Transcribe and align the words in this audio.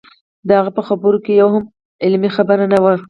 د 0.47 0.49
هغه 0.59 0.71
په 0.77 0.81
خبرو 0.87 1.19
کې 1.25 1.33
یوه 1.41 1.51
هم 1.55 1.63
علمي 2.03 2.29
خبره 2.37 2.65
نه 2.73 2.77
وه. 2.83 2.93